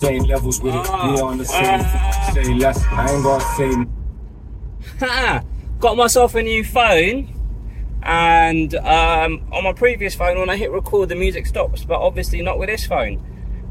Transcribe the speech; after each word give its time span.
Same 0.00 0.22
levels 0.24 0.60
with 0.62 0.74
it, 0.74 0.86
Ah, 0.88 1.12
we 1.12 1.20
on 1.20 1.36
the 1.38 1.44
same. 1.44 1.80
ah. 1.84 2.30
Say 2.32 2.54
less, 2.54 2.82
I 2.90 3.12
ain't 3.12 3.22
gonna 3.22 3.44
say 3.56 5.06
Ha! 5.06 5.42
Got 5.78 5.96
myself 5.96 6.34
a 6.34 6.42
new 6.42 6.64
phone, 6.64 7.28
and 8.02 8.74
um, 8.76 9.42
on 9.52 9.64
my 9.64 9.72
previous 9.74 10.14
phone, 10.14 10.38
when 10.38 10.48
I 10.48 10.56
hit 10.56 10.70
record, 10.70 11.10
the 11.10 11.16
music 11.16 11.46
stops, 11.46 11.84
but 11.84 12.00
obviously 12.00 12.40
not 12.42 12.58
with 12.58 12.68
this 12.70 12.86
phone. 12.86 13.22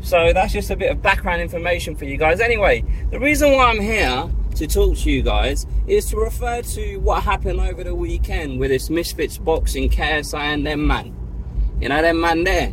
So 0.01 0.31
that's 0.31 0.53
just 0.53 0.69
a 0.69 0.75
bit 0.75 0.91
of 0.91 1.01
background 1.01 1.41
information 1.41 1.95
for 1.95 2.05
you 2.05 2.15
guys. 2.17 2.39
Anyway, 2.39 2.83
the 3.11 3.19
reason 3.19 3.51
why 3.53 3.65
I'm 3.65 3.79
here 3.81 4.29
to 4.55 4.67
talk 4.67 4.97
to 4.97 5.11
you 5.11 5.21
guys 5.23 5.65
is 5.87 6.05
to 6.11 6.17
refer 6.17 6.61
to 6.61 6.97
what 6.97 7.23
happened 7.23 7.59
over 7.59 7.83
the 7.83 7.93
weekend 7.95 8.59
with 8.59 8.69
this 8.69 8.89
Misfits 8.89 9.37
boxing 9.39 9.89
KSI 9.89 10.39
and 10.39 10.65
them 10.65 10.85
man. 10.85 11.15
You 11.81 11.89
know 11.89 12.01
them 12.01 12.21
man 12.21 12.43
there. 12.43 12.71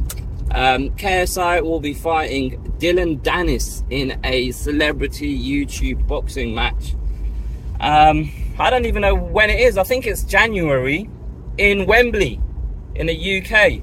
Um, 0.52 0.90
KSI 0.90 1.62
will 1.62 1.80
be 1.80 1.92
fighting 1.92 2.74
Dillon 2.78 3.18
Danis 3.20 3.84
in 3.90 4.18
a 4.24 4.50
celebrity 4.52 5.38
YouTube 5.38 6.06
boxing 6.06 6.54
match. 6.54 6.94
Um, 7.80 8.30
I 8.58 8.70
don't 8.70 8.86
even 8.86 9.02
know 9.02 9.14
when 9.14 9.50
it 9.50 9.60
is. 9.60 9.76
I 9.76 9.82
think 9.82 10.06
it's 10.06 10.22
January 10.22 11.10
in 11.58 11.86
Wembley, 11.86 12.40
in 12.94 13.06
the 13.06 13.42
UK. 13.42 13.82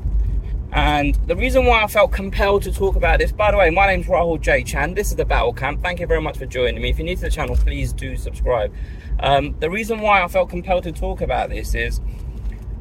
And 0.72 1.14
the 1.28 1.36
reason 1.36 1.66
why 1.66 1.84
I 1.84 1.88
felt 1.88 2.12
compelled 2.12 2.64
to 2.64 2.72
talk 2.72 2.96
about 2.96 3.20
this, 3.20 3.32
by 3.32 3.52
the 3.52 3.58
way, 3.58 3.70
my 3.70 3.86
name's 3.86 4.08
Rahul 4.08 4.42
J. 4.42 4.64
Chan. 4.64 4.96
This 4.96 5.12
is 5.12 5.16
the 5.16 5.26
Battle 5.26 5.54
Camp. 5.54 5.84
Thank 5.84 6.00
you 6.00 6.08
very 6.08 6.22
much 6.22 6.40
for 6.40 6.48
joining 6.48 6.82
me. 6.82 6.90
If 6.90 6.98
you're 6.98 7.06
new 7.06 7.16
to 7.16 7.22
the 7.22 7.30
channel, 7.30 7.56
please 7.56 7.94
do 7.94 8.16
subscribe. 8.16 8.74
Um, 9.20 9.56
the 9.60 9.70
reason 9.70 10.02
why 10.02 10.24
I 10.24 10.28
felt 10.28 10.50
compelled 10.50 10.84
to 10.86 10.92
talk 10.92 11.22
about 11.22 11.52
this 11.52 11.76
is 11.76 12.02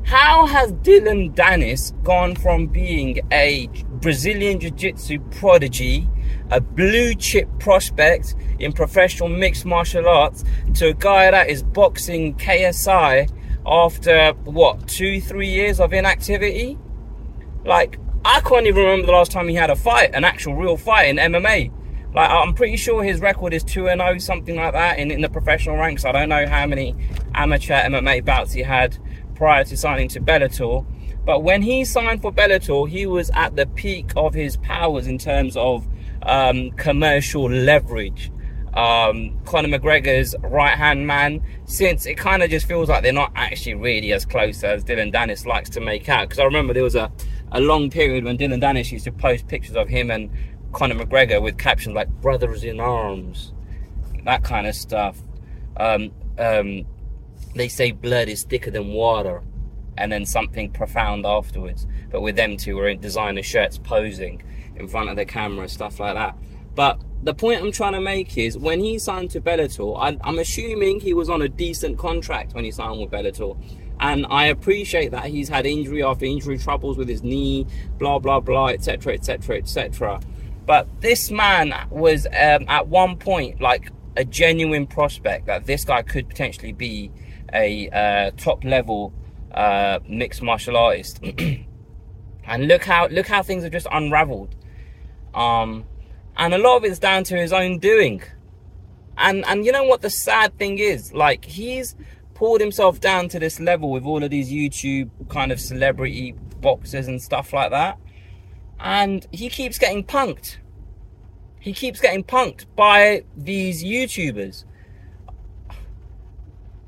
how 0.04 0.46
has 0.46 0.72
Dillon 0.72 1.32
Danis 1.32 1.92
gone 2.02 2.34
from 2.34 2.66
being 2.66 3.20
a 3.30 3.68
Brazilian 4.00 4.58
Jiu 4.58 4.70
Jitsu 4.70 5.20
prodigy, 5.30 6.08
a 6.50 6.60
blue 6.60 7.14
chip 7.14 7.48
prospect 7.60 8.34
in 8.58 8.72
professional 8.72 9.28
mixed 9.28 9.64
martial 9.64 10.08
arts, 10.08 10.44
to 10.74 10.88
a 10.88 10.94
guy 10.94 11.30
that 11.30 11.48
is 11.48 11.62
boxing 11.62 12.34
KSI 12.34 13.30
after 13.64 14.32
what, 14.44 14.88
two, 14.88 15.20
three 15.20 15.48
years 15.48 15.80
of 15.80 15.92
inactivity? 15.92 16.78
Like, 17.64 17.98
I 18.24 18.40
can't 18.40 18.66
even 18.66 18.82
remember 18.82 19.06
the 19.06 19.12
last 19.12 19.32
time 19.32 19.48
he 19.48 19.54
had 19.54 19.70
a 19.70 19.76
fight, 19.76 20.14
an 20.14 20.24
actual 20.24 20.54
real 20.54 20.76
fight 20.76 21.04
in 21.04 21.16
MMA. 21.16 21.72
Like, 22.14 22.30
I'm 22.30 22.52
pretty 22.52 22.76
sure 22.76 23.02
his 23.02 23.20
record 23.20 23.54
is 23.54 23.64
2 23.64 23.84
0, 23.84 24.18
something 24.18 24.56
like 24.56 24.74
that, 24.74 24.98
in, 24.98 25.10
in 25.10 25.22
the 25.22 25.30
professional 25.30 25.76
ranks. 25.76 26.04
I 26.04 26.12
don't 26.12 26.28
know 26.28 26.46
how 26.46 26.66
many 26.66 26.94
amateur 27.34 27.74
MMA 27.74 28.24
bouts 28.24 28.52
he 28.52 28.62
had 28.62 28.98
prior 29.42 29.64
to 29.64 29.76
signing 29.76 30.06
to 30.06 30.20
Bellator. 30.20 30.86
But 31.24 31.42
when 31.42 31.62
he 31.62 31.84
signed 31.84 32.22
for 32.22 32.32
Bellator, 32.32 32.88
he 32.88 33.06
was 33.06 33.28
at 33.34 33.56
the 33.56 33.66
peak 33.66 34.12
of 34.14 34.34
his 34.34 34.56
powers 34.58 35.08
in 35.08 35.18
terms 35.18 35.56
of 35.56 35.84
um, 36.22 36.70
commercial 36.76 37.50
leverage. 37.50 38.30
Um, 38.74 39.36
Conor 39.44 39.76
McGregor's 39.76 40.36
right 40.42 40.78
hand 40.78 41.08
man, 41.08 41.44
since 41.64 42.06
it 42.06 42.14
kind 42.14 42.44
of 42.44 42.50
just 42.50 42.66
feels 42.66 42.88
like 42.88 43.02
they're 43.02 43.12
not 43.12 43.32
actually 43.34 43.74
really 43.74 44.12
as 44.12 44.24
close 44.24 44.62
as 44.62 44.84
Dillon 44.84 45.10
Danis 45.10 45.44
likes 45.44 45.68
to 45.70 45.80
make 45.80 46.08
out. 46.08 46.28
Because 46.28 46.38
I 46.38 46.44
remember 46.44 46.72
there 46.72 46.84
was 46.84 46.94
a, 46.94 47.10
a 47.50 47.60
long 47.60 47.90
period 47.90 48.22
when 48.22 48.36
Dillon 48.36 48.60
Danis 48.60 48.92
used 48.92 49.06
to 49.06 49.12
post 49.12 49.48
pictures 49.48 49.74
of 49.74 49.88
him 49.88 50.12
and 50.12 50.30
Conor 50.70 51.04
McGregor 51.04 51.42
with 51.42 51.58
captions 51.58 51.96
like 51.96 52.08
brothers 52.20 52.62
in 52.62 52.78
arms, 52.78 53.52
that 54.24 54.44
kind 54.44 54.68
of 54.68 54.76
stuff. 54.76 55.20
Um, 55.78 56.12
um, 56.38 56.86
they 57.54 57.68
say 57.68 57.92
blood 57.92 58.28
is 58.28 58.44
thicker 58.44 58.70
than 58.70 58.88
water 58.88 59.42
and 59.98 60.10
then 60.10 60.24
something 60.24 60.70
profound 60.70 61.26
afterwards. 61.26 61.86
But 62.10 62.22
with 62.22 62.36
them 62.36 62.56
two 62.56 62.76
we're 62.76 62.88
in 62.88 63.00
designer 63.00 63.42
shirts 63.42 63.78
posing 63.78 64.42
in 64.76 64.88
front 64.88 65.10
of 65.10 65.16
the 65.16 65.24
camera 65.24 65.68
stuff 65.68 66.00
like 66.00 66.14
that. 66.14 66.36
But 66.74 67.00
the 67.22 67.34
point 67.34 67.62
i'm 67.62 67.70
trying 67.70 67.92
to 67.92 68.00
make 68.00 68.36
is 68.36 68.58
when 68.58 68.80
he 68.80 68.98
signed 68.98 69.30
to 69.30 69.40
bellator 69.40 69.96
I, 69.96 70.18
i'm 70.24 70.40
assuming 70.40 70.98
he 70.98 71.14
was 71.14 71.30
on 71.30 71.42
a 71.42 71.48
decent 71.48 71.96
contract 71.96 72.52
when 72.54 72.64
he 72.64 72.70
signed 72.70 73.00
with 73.00 73.10
bellator. 73.10 73.56
And 74.00 74.26
i 74.26 74.46
appreciate 74.46 75.12
that 75.12 75.26
he's 75.26 75.48
had 75.48 75.66
injury 75.66 76.02
after 76.02 76.24
injury 76.24 76.58
troubles 76.58 76.96
with 76.98 77.08
his 77.08 77.22
knee 77.22 77.66
blah 77.98 78.18
blah 78.18 78.40
blah 78.40 78.68
etc 78.68 79.14
etc 79.14 79.58
etc 79.58 80.20
but 80.66 80.88
this 81.00 81.30
man 81.30 81.74
was 81.90 82.26
um, 82.26 82.64
at 82.68 82.88
one 82.88 83.16
point 83.16 83.60
like 83.60 83.90
a 84.16 84.24
genuine 84.24 84.86
prospect 84.86 85.46
that 85.46 85.66
this 85.66 85.84
guy 85.84 86.02
could 86.02 86.28
potentially 86.28 86.72
be 86.72 87.10
a 87.52 87.88
uh, 87.90 88.30
top 88.36 88.64
level 88.64 89.12
uh, 89.52 89.98
mixed 90.08 90.42
martial 90.42 90.76
artist. 90.76 91.20
and 92.46 92.68
look 92.68 92.84
how 92.84 93.06
look 93.08 93.26
how 93.26 93.42
things 93.42 93.62
have 93.62 93.72
just 93.72 93.86
unraveled. 93.90 94.54
Um, 95.34 95.84
and 96.36 96.54
a 96.54 96.58
lot 96.58 96.78
of 96.78 96.84
it's 96.84 96.98
down 96.98 97.24
to 97.24 97.36
his 97.36 97.52
own 97.52 97.78
doing. 97.78 98.22
And 99.16 99.44
and 99.46 99.64
you 99.64 99.72
know 99.72 99.84
what 99.84 100.02
the 100.02 100.10
sad 100.10 100.58
thing 100.58 100.78
is? 100.78 101.12
Like 101.12 101.44
he's 101.44 101.94
pulled 102.34 102.60
himself 102.60 103.00
down 103.00 103.28
to 103.28 103.38
this 103.38 103.60
level 103.60 103.90
with 103.90 104.04
all 104.04 104.22
of 104.22 104.30
these 104.30 104.50
YouTube 104.50 105.10
kind 105.28 105.52
of 105.52 105.60
celebrity 105.60 106.34
boxers 106.60 107.06
and 107.08 107.20
stuff 107.20 107.52
like 107.52 107.70
that. 107.70 107.98
And 108.80 109.26
he 109.30 109.48
keeps 109.48 109.78
getting 109.78 110.02
punked. 110.02 110.56
He 111.60 111.72
keeps 111.72 112.00
getting 112.00 112.24
punked 112.24 112.66
by 112.74 113.24
these 113.36 113.84
YouTubers 113.84 114.64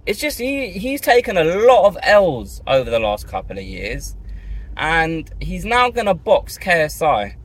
it's 0.06 0.20
just 0.20 0.38
he 0.38 0.70
he's 0.70 1.00
taken 1.00 1.36
a 1.36 1.44
lot 1.44 1.86
of 1.86 1.96
L's 2.02 2.60
over 2.66 2.90
the 2.90 2.98
last 2.98 3.26
couple 3.26 3.58
of 3.58 3.64
years, 3.64 4.16
and 4.76 5.30
he's 5.40 5.64
now 5.64 5.90
gonna 5.90 6.14
box 6.14 6.58
KSI, 6.58 7.36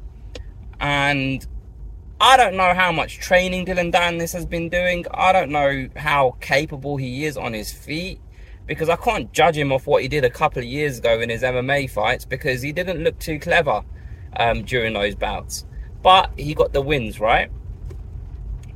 and 0.80 1.48
I 2.20 2.36
don't 2.36 2.56
know 2.56 2.74
how 2.74 2.92
much 2.92 3.20
training 3.20 3.66
Dillon 3.66 3.92
Danis 3.92 4.34
has 4.34 4.46
been 4.46 4.68
doing. 4.68 5.06
I 5.14 5.32
don't 5.32 5.52
know 5.52 5.88
how 5.96 6.36
capable 6.42 6.98
he 6.98 7.26
is 7.26 7.38
on 7.38 7.54
his 7.54 7.72
feet 7.72 8.20
because 8.66 8.90
I 8.90 8.98
can't 8.98 9.32
judge 9.32 9.58
him 9.58 9.72
off 9.72 9.88
what 9.88 10.02
he 10.02 10.10
did 10.10 10.26
a 10.26 10.30
couple 10.30 10.60
of 10.60 10.66
years 10.66 11.00
ago 11.00 11.22
in 11.22 11.30
his 11.30 11.44
MMA 11.44 11.90
fights 11.90 12.26
because 12.26 12.62
he 12.62 12.74
didn't 12.74 13.04
look 13.04 13.18
too 13.20 13.40
clever 13.40 13.84
um, 14.36 14.64
during 14.64 14.94
those 14.94 15.16
bouts. 15.16 15.66
But 16.04 16.32
he 16.38 16.54
got 16.54 16.74
the 16.74 16.82
wins, 16.82 17.20
right? 17.20 17.50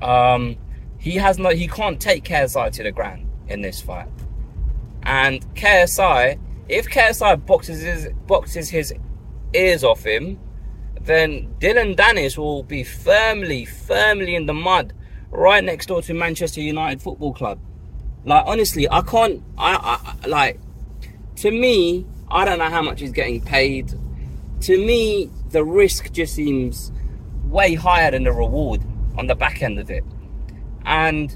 Um, 0.01 0.55
he 0.97 1.15
has 1.15 1.37
no, 1.37 1.49
he 1.49 1.67
can't 1.67 1.99
take 1.99 2.23
KSI 2.23 2.71
to 2.71 2.83
the 2.83 2.91
ground 2.91 3.27
in 3.47 3.61
this 3.61 3.81
fight. 3.81 4.07
And 5.03 5.45
KSI, 5.55 6.39
if 6.69 6.87
KSI 6.87 7.45
boxes 7.45 7.81
his, 7.81 8.09
boxes 8.27 8.69
his 8.69 8.93
ears 9.53 9.83
off 9.83 10.03
him, 10.03 10.39
then 11.01 11.53
Dillon 11.59 11.95
Danis 11.95 12.37
will 12.37 12.63
be 12.63 12.83
firmly, 12.83 13.65
firmly 13.65 14.35
in 14.35 14.45
the 14.45 14.53
mud 14.53 14.93
right 15.31 15.63
next 15.63 15.87
door 15.87 16.01
to 16.03 16.13
Manchester 16.13 16.61
United 16.61 17.01
Football 17.01 17.33
Club. 17.33 17.59
Like 18.25 18.45
honestly, 18.47 18.89
I 18.89 19.01
can't. 19.01 19.43
I, 19.57 20.15
I 20.23 20.27
like. 20.27 20.59
To 21.37 21.51
me, 21.51 22.05
I 22.29 22.45
don't 22.45 22.59
know 22.59 22.69
how 22.69 22.81
much 22.81 23.01
he's 23.01 23.11
getting 23.11 23.41
paid. 23.41 23.93
To 24.61 24.77
me, 24.77 25.29
the 25.49 25.63
risk 25.63 26.11
just 26.13 26.35
seems 26.35 26.91
way 27.45 27.75
higher 27.75 28.11
than 28.11 28.23
the 28.23 28.31
reward 28.31 28.81
on 29.17 29.27
the 29.27 29.35
back 29.35 29.61
end 29.61 29.79
of 29.79 29.89
it, 29.89 30.05
and 30.85 31.35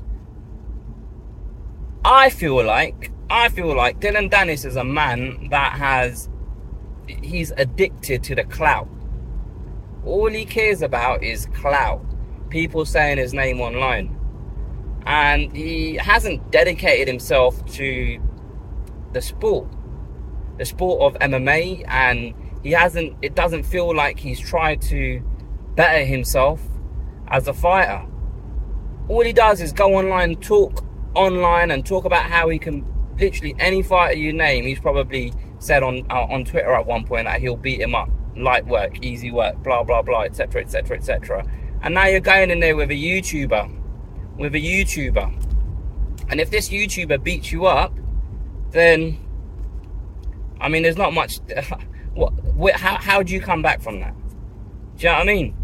I 2.10 2.30
feel 2.30 2.64
like 2.64 3.12
I 3.30 3.50
feel 3.50 3.76
like 3.76 4.00
Dillon 4.00 4.30
Danis 4.30 4.66
is 4.66 4.78
a 4.78 4.84
man 4.86 5.50
that 5.50 5.74
has 5.74 6.30
he's 7.06 7.52
addicted 7.58 8.24
to 8.24 8.36
the 8.36 8.46
clout. 8.46 8.88
All 10.06 10.30
he 10.30 10.46
cares 10.46 10.82
about 10.82 11.22
is 11.22 11.48
clout. 11.48 12.02
People 12.50 12.86
saying 12.86 13.18
his 13.18 13.34
name 13.34 13.60
online. 13.60 14.18
And 15.06 15.54
he 15.54 15.96
hasn't 15.96 16.50
dedicated 16.50 17.10
himself 17.10 17.66
to 17.74 18.22
the 19.12 19.22
sport. 19.22 19.68
The 20.60 20.64
sport 20.64 21.02
of 21.02 21.20
MMA 21.20 21.84
and 21.90 22.34
he 22.64 22.72
hasn't 22.72 23.18
it 23.22 23.36
doesn't 23.36 23.64
feel 23.64 23.94
like 23.94 24.18
he's 24.18 24.40
tried 24.40 24.82
to 24.84 25.22
better 25.76 26.06
himself 26.06 26.62
as 27.28 27.50
a 27.50 27.54
fighter. 27.54 28.06
All 29.10 29.26
he 29.26 29.34
does 29.34 29.60
is 29.60 29.74
go 29.74 29.96
online, 29.96 30.32
and 30.32 30.42
talk 30.42 30.87
online 31.18 31.72
and 31.72 31.86
talk 31.86 32.06
about 32.06 32.24
how 32.24 32.48
he 32.50 32.60
can 32.60 32.86
literally 33.20 33.56
any 33.60 33.82
fighter 33.82 34.18
you 34.18 34.32
name 34.32 34.66
he's 34.66 34.80
probably 34.80 35.34
said 35.60 35.82
on 35.82 36.06
uh, 36.12 36.26
on 36.30 36.46
twitter 36.46 36.74
at 36.74 36.86
one 36.86 37.04
point 37.04 37.26
that 37.26 37.42
he'll 37.42 37.58
beat 37.58 37.82
him 37.82 37.96
up 37.96 38.10
light 38.36 38.66
work 38.68 39.04
easy 39.04 39.32
work 39.32 39.56
blah 39.64 39.84
blah 39.84 40.02
blah 40.02 40.22
etc 40.22 40.62
etc 40.62 40.96
etc 40.96 41.44
and 41.82 41.96
now 41.96 42.06
you're 42.06 42.20
going 42.20 42.52
in 42.52 42.60
there 42.60 42.76
with 42.76 42.92
a 42.92 42.94
youtuber 42.94 43.74
with 44.38 44.54
a 44.54 44.62
youtuber. 44.62 45.34
And 46.30 46.40
if 46.40 46.52
this 46.52 46.70
youtuber 46.70 47.22
beats 47.22 47.52
you 47.52 47.66
up 47.66 47.94
then 48.72 49.18
i 50.60 50.68
mean 50.68 50.84
there's 50.84 50.98
not 50.98 51.14
much 51.14 51.40
what, 52.14 52.34
how, 52.74 52.98
how 52.98 53.24
do 53.24 53.34
you 53.34 53.40
come 53.40 53.62
back 53.62 53.82
from 53.82 54.00
that? 54.02 54.14
Do 54.98 55.04
you 55.04 55.10
know 55.10 55.20
what 55.20 55.22
i 55.22 55.26
mean 55.26 55.56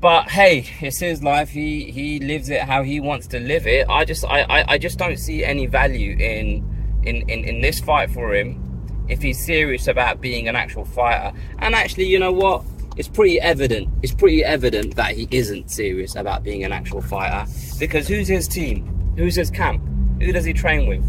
but 0.00 0.30
hey, 0.30 0.66
it's 0.80 0.98
his 0.98 1.22
life. 1.22 1.50
He 1.50 1.90
he 1.90 2.18
lives 2.20 2.48
it 2.50 2.62
how 2.62 2.82
he 2.82 3.00
wants 3.00 3.26
to 3.28 3.40
live 3.40 3.66
it. 3.66 3.88
I 3.88 4.04
just 4.04 4.24
I, 4.24 4.42
I, 4.42 4.72
I 4.72 4.78
just 4.78 4.98
don't 4.98 5.18
see 5.18 5.44
any 5.44 5.66
value 5.66 6.12
in, 6.12 7.00
in 7.04 7.28
in 7.28 7.44
in 7.44 7.60
this 7.60 7.80
fight 7.80 8.10
for 8.10 8.34
him 8.34 8.66
if 9.08 9.20
he's 9.20 9.44
serious 9.44 9.88
about 9.88 10.20
being 10.20 10.48
an 10.48 10.56
actual 10.56 10.84
fighter. 10.84 11.36
And 11.58 11.74
actually, 11.74 12.06
you 12.06 12.18
know 12.18 12.32
what? 12.32 12.64
it's 12.96 13.08
pretty 13.08 13.40
evident. 13.40 13.88
It's 14.02 14.12
pretty 14.12 14.44
evident 14.44 14.94
that 14.96 15.16
he 15.16 15.28
isn't 15.30 15.70
serious 15.70 16.16
about 16.16 16.42
being 16.42 16.64
an 16.64 16.72
actual 16.72 17.00
fighter. 17.00 17.50
Because 17.78 18.06
who's 18.06 18.28
his 18.28 18.46
team? 18.46 19.14
Who's 19.16 19.34
his 19.34 19.50
camp? 19.50 19.82
Who 20.20 20.32
does 20.32 20.44
he 20.44 20.52
train 20.52 20.86
with? 20.86 21.02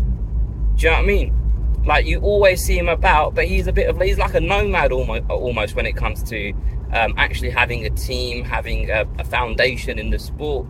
Do 0.78 0.86
you 0.86 0.90
know 0.90 0.98
what 0.98 1.04
I 1.04 1.06
mean? 1.06 1.41
Like 1.86 2.06
you 2.06 2.20
always 2.20 2.64
see 2.64 2.78
him 2.78 2.90
about, 2.90 3.34
but 3.34 3.46
he's 3.46 3.68
a 3.68 3.74
bit 3.74 3.90
of 3.90 4.00
he's 4.00 4.18
like 4.18 4.36
a 4.36 4.40
nomad 4.40 4.92
almost 4.92 5.30
almost 5.30 5.76
when 5.76 5.86
it 5.86 5.96
comes 5.96 6.22
to 6.24 6.54
um, 6.94 7.14
actually 7.18 7.50
having 7.50 7.86
a 7.86 7.90
team, 7.90 8.44
having 8.46 8.90
a, 8.92 9.08
a 9.18 9.24
foundation 9.24 9.98
in 9.98 10.10
the 10.12 10.20
sport. 10.20 10.68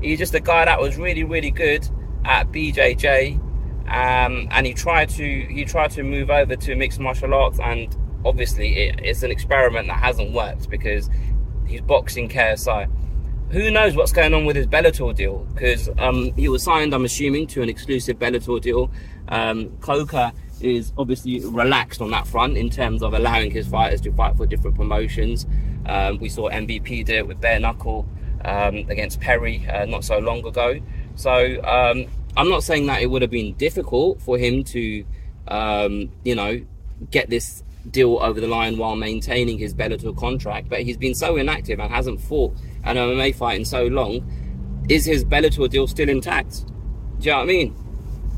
He's 0.00 0.18
just 0.18 0.34
a 0.34 0.40
guy 0.40 0.64
that 0.64 0.80
was 0.80 0.96
really 0.96 1.24
really 1.24 1.50
good 1.50 1.88
at 2.24 2.52
BJJ, 2.52 3.38
um, 3.88 4.48
and 4.52 4.66
he 4.66 4.72
tried 4.72 5.08
to 5.10 5.24
he 5.24 5.64
tried 5.64 5.90
to 5.92 6.04
move 6.04 6.30
over 6.30 6.54
to 6.54 6.76
mixed 6.76 7.00
martial 7.00 7.34
arts, 7.34 7.58
and 7.58 7.96
obviously 8.24 8.88
it, 8.88 9.00
it's 9.02 9.24
an 9.24 9.32
experiment 9.32 9.88
that 9.88 9.98
hasn't 9.98 10.32
worked 10.32 10.70
because 10.70 11.10
he's 11.66 11.80
boxing 11.80 12.28
KSI. 12.28 12.88
Who 13.50 13.70
knows 13.70 13.94
what's 13.94 14.12
going 14.12 14.32
on 14.32 14.46
with 14.46 14.56
his 14.56 14.66
Bellator 14.66 15.14
deal? 15.14 15.38
Because 15.52 15.90
um, 15.98 16.32
he 16.36 16.48
was 16.48 16.62
signed, 16.62 16.94
I'm 16.94 17.04
assuming, 17.04 17.46
to 17.48 17.60
an 17.60 17.68
exclusive 17.68 18.18
Bellator 18.18 18.58
deal. 18.60 18.90
Um, 19.28 19.76
Coker 19.80 20.32
is 20.62 20.92
obviously 20.98 21.44
relaxed 21.44 22.00
on 22.00 22.10
that 22.10 22.26
front 22.26 22.56
in 22.56 22.70
terms 22.70 23.02
of 23.02 23.14
allowing 23.14 23.50
his 23.50 23.66
fighters 23.66 24.00
to 24.02 24.12
fight 24.12 24.36
for 24.36 24.46
different 24.46 24.76
promotions. 24.76 25.46
Um, 25.86 26.18
we 26.18 26.28
saw 26.28 26.48
MVP 26.50 27.04
do 27.04 27.14
it 27.14 27.26
with 27.26 27.40
bare 27.40 27.58
knuckle 27.60 28.06
um, 28.44 28.76
against 28.88 29.20
Perry 29.20 29.66
uh, 29.68 29.84
not 29.86 30.04
so 30.04 30.18
long 30.18 30.44
ago. 30.46 30.80
So 31.16 31.62
um, 31.64 32.06
I'm 32.36 32.48
not 32.48 32.64
saying 32.64 32.86
that 32.86 33.02
it 33.02 33.06
would 33.06 33.22
have 33.22 33.30
been 33.30 33.54
difficult 33.54 34.20
for 34.22 34.38
him 34.38 34.64
to, 34.64 35.04
um, 35.48 36.10
you 36.24 36.34
know, 36.34 36.64
get 37.10 37.28
this 37.28 37.62
deal 37.90 38.18
over 38.18 38.40
the 38.40 38.46
line 38.46 38.78
while 38.78 38.96
maintaining 38.96 39.58
his 39.58 39.74
Bellator 39.74 40.16
contract, 40.16 40.68
but 40.68 40.82
he's 40.82 40.96
been 40.96 41.14
so 41.14 41.36
inactive 41.36 41.80
and 41.80 41.92
hasn't 41.92 42.20
fought 42.20 42.54
an 42.84 42.96
MMA 42.96 43.34
fight 43.34 43.58
in 43.58 43.64
so 43.64 43.86
long. 43.86 44.24
Is 44.88 45.04
his 45.04 45.24
Bellator 45.24 45.68
deal 45.68 45.86
still 45.86 46.08
intact? 46.08 46.64
Do 47.18 47.26
you 47.26 47.30
know 47.32 47.38
what 47.38 47.42
I 47.42 47.46
mean? 47.46 47.76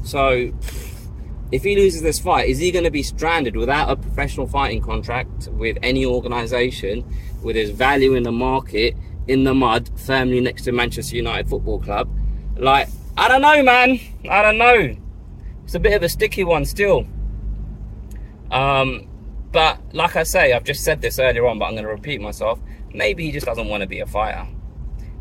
So 0.04 0.52
if 1.54 1.62
he 1.62 1.76
loses 1.76 2.02
this 2.02 2.18
fight, 2.18 2.48
is 2.48 2.58
he 2.58 2.72
going 2.72 2.82
to 2.82 2.90
be 2.90 3.04
stranded 3.04 3.54
without 3.54 3.88
a 3.88 3.94
professional 3.94 4.44
fighting 4.44 4.82
contract 4.82 5.46
with 5.52 5.78
any 5.84 6.04
organization, 6.04 7.04
with 7.44 7.54
his 7.54 7.70
value 7.70 8.14
in 8.14 8.24
the 8.24 8.32
market 8.32 8.96
in 9.28 9.44
the 9.44 9.54
mud, 9.54 9.88
firmly 9.94 10.40
next 10.40 10.62
to 10.62 10.72
Manchester 10.72 11.14
United 11.14 11.48
Football 11.48 11.78
Club? 11.78 12.10
Like, 12.56 12.88
I 13.16 13.28
don't 13.28 13.40
know, 13.40 13.62
man. 13.62 14.00
I 14.28 14.42
don't 14.42 14.58
know. 14.58 14.96
It's 15.62 15.76
a 15.76 15.78
bit 15.78 15.92
of 15.92 16.02
a 16.02 16.08
sticky 16.08 16.42
one 16.42 16.64
still. 16.64 17.06
Um, 18.50 19.06
but 19.52 19.78
like 19.94 20.16
I 20.16 20.24
say, 20.24 20.54
I've 20.54 20.64
just 20.64 20.82
said 20.82 21.00
this 21.02 21.20
earlier 21.20 21.46
on, 21.46 21.60
but 21.60 21.66
I'm 21.66 21.74
going 21.74 21.84
to 21.84 21.88
repeat 21.88 22.20
myself. 22.20 22.58
Maybe 22.92 23.26
he 23.26 23.30
just 23.30 23.46
doesn't 23.46 23.68
want 23.68 23.82
to 23.82 23.86
be 23.86 24.00
a 24.00 24.06
fighter. 24.06 24.44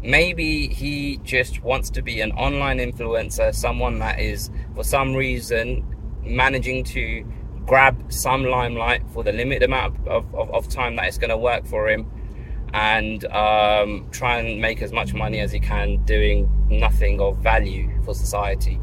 Maybe 0.02 0.68
he 0.68 1.18
just 1.18 1.62
wants 1.62 1.92
to 1.92 2.02
be 2.02 2.22
an 2.22 2.32
online 2.32 2.80
influencer, 2.80 3.54
someone 3.54 4.00
that 4.00 4.20
is, 4.20 4.50
for 4.74 4.84
some 4.84 5.14
reason, 5.14 5.93
managing 6.26 6.84
to 6.84 7.26
grab 7.66 8.12
some 8.12 8.44
limelight 8.44 9.02
for 9.14 9.24
the 9.24 9.32
limited 9.32 9.64
amount 9.64 9.96
of, 10.08 10.34
of, 10.36 10.50
of 10.52 10.68
time 10.68 10.96
that 10.98 11.06
it's 11.06 11.18
going 11.18 11.30
to 11.30 11.38
work 11.38 11.66
for 11.66 11.90
him 11.90 12.10
and 12.74 13.26
um, 13.26 14.08
try 14.12 14.40
and 14.40 14.60
make 14.60 14.82
as 14.82 14.92
much 14.92 15.14
money 15.14 15.40
as 15.40 15.52
he 15.52 15.60
can 15.60 16.04
doing 16.06 16.50
nothing 16.70 17.22
of 17.22 17.38
value 17.38 17.90
for 18.04 18.14
society 18.14 18.80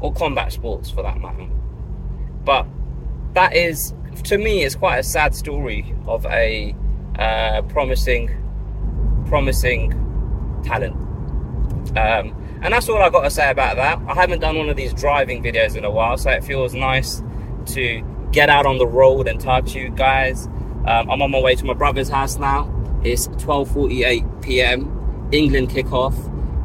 or 0.00 0.12
combat 0.14 0.50
sports 0.52 0.90
for 0.90 1.02
that 1.02 1.20
matter. 1.20 1.46
But 2.44 2.66
that 3.34 3.54
is, 3.54 3.94
to 4.24 4.38
me, 4.38 4.62
is 4.62 4.74
quite 4.74 4.98
a 4.98 5.02
sad 5.02 5.34
story 5.34 5.94
of 6.06 6.26
a 6.26 6.74
uh, 7.18 7.62
promising, 7.62 8.28
promising 9.26 9.90
talent. 10.64 10.96
Um, 11.96 12.34
and 12.62 12.72
that's 12.72 12.88
all 12.88 13.02
I've 13.02 13.12
got 13.12 13.22
to 13.22 13.30
say 13.30 13.50
about 13.50 13.76
that. 13.76 14.00
I 14.08 14.14
haven't 14.14 14.40
done 14.40 14.56
one 14.56 14.68
of 14.68 14.76
these 14.76 14.94
driving 14.94 15.42
videos 15.42 15.76
in 15.76 15.84
a 15.84 15.90
while, 15.90 16.16
so 16.16 16.30
it 16.30 16.44
feels 16.44 16.74
nice 16.74 17.22
to 17.66 18.02
get 18.30 18.48
out 18.48 18.66
on 18.66 18.78
the 18.78 18.86
road 18.86 19.28
and 19.28 19.40
talk 19.40 19.66
to 19.66 19.80
you 19.80 19.90
guys. 19.90 20.46
Um, 20.86 21.10
I'm 21.10 21.22
on 21.22 21.30
my 21.30 21.40
way 21.40 21.54
to 21.54 21.64
my 21.64 21.74
brother's 21.74 22.08
house 22.08 22.38
now. 22.38 22.70
It's 23.04 23.28
12:48 23.28 24.42
p.m. 24.42 25.28
England 25.32 25.70
kickoff 25.70 26.14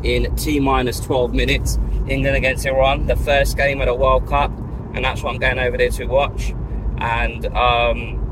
in 0.05 0.35
T 0.35 0.59
minus 0.59 0.99
12 0.99 1.33
minutes. 1.33 1.77
England 2.07 2.37
against 2.37 2.65
Iran, 2.65 3.07
the 3.07 3.15
first 3.15 3.57
game 3.57 3.81
of 3.81 3.87
the 3.87 3.95
World 3.95 4.27
Cup, 4.27 4.51
and 4.93 5.03
that's 5.03 5.23
what 5.23 5.33
I'm 5.33 5.39
going 5.39 5.59
over 5.59 5.77
there 5.77 5.89
to 5.89 6.05
watch. 6.05 6.53
And 6.99 7.45
um, 7.47 8.26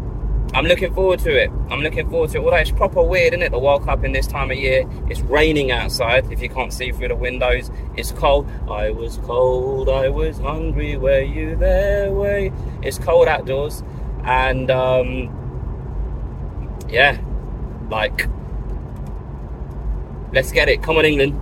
I'm 0.56 0.64
looking 0.64 0.94
forward 0.94 1.20
to 1.20 1.36
it. 1.36 1.52
I'm 1.70 1.82
looking 1.82 2.10
forward 2.10 2.30
to 2.30 2.38
it. 2.38 2.44
Although 2.46 2.56
it's 2.56 2.72
proper 2.72 3.04
weird, 3.04 3.34
isn't 3.34 3.44
it? 3.44 3.52
The 3.52 3.60
World 3.60 3.84
Cup 3.84 4.06
in 4.06 4.14
this 4.14 4.26
time 4.26 4.52
of 4.52 4.58
year. 4.58 4.90
It's 5.10 5.20
raining 5.20 5.70
outside. 5.70 6.32
If 6.32 6.42
you 6.42 6.48
can't 6.48 6.72
see 6.72 6.94
through 6.94 7.10
the 7.10 7.16
windows, 7.16 7.70
it's 7.98 8.14
cold. 8.14 8.50
I 8.70 8.90
was 8.90 9.18
cold. 9.18 9.90
I 9.90 10.08
was 10.08 10.38
hungry. 10.38 10.96
Were 10.96 11.20
you 11.20 11.58
there? 11.58 12.10
Way. 12.10 12.54
It's 12.82 12.98
cold 12.98 13.28
outdoors, 13.28 13.84
and 14.24 14.72
um, 14.72 15.30
yeah, 16.88 17.20
like 17.90 18.30
let's 20.32 20.54
get 20.54 20.70
it. 20.70 20.82
Come 20.82 20.96
on, 20.98 21.04
England. 21.04 21.38